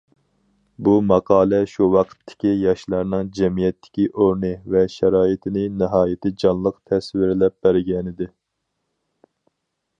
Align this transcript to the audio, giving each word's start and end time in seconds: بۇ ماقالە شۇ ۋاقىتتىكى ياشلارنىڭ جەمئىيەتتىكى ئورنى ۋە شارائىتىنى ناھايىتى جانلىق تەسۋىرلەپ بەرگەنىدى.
بۇ 0.85 0.93
ماقالە 1.09 1.59
شۇ 1.73 1.89
ۋاقىتتىكى 1.95 2.53
ياشلارنىڭ 2.61 3.29
جەمئىيەتتىكى 3.41 4.07
ئورنى 4.23 4.51
ۋە 4.77 4.83
شارائىتىنى 4.95 5.67
ناھايىتى 5.83 6.35
جانلىق 6.45 6.83
تەسۋىرلەپ 6.93 7.59
بەرگەنىدى. 7.69 8.33